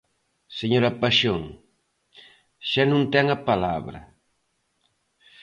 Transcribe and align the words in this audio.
Señora 0.59 0.91
Paxón, 1.01 1.43
xa 2.69 2.83
non 2.91 3.03
ten 3.13 3.25
a 3.35 3.37
palabra. 3.49 3.99